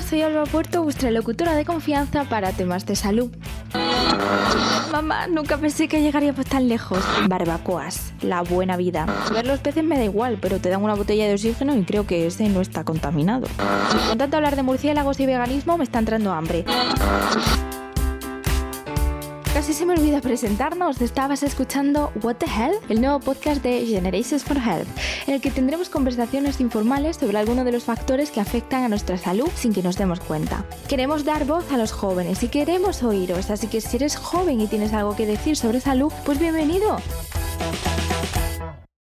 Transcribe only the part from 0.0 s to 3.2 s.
Soy Alba Puerto, vuestra locutora de confianza para temas de